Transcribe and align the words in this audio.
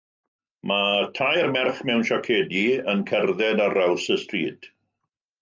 Mae 0.69 1.03
tair 1.19 1.51
merch 1.57 1.81
mewn 1.89 2.01
siacedi 2.07 2.65
yn 2.95 3.05
cerdded 3.13 3.63
ar 3.67 3.79
draws 3.79 4.09
y 4.19 4.21
stryd. 4.25 4.73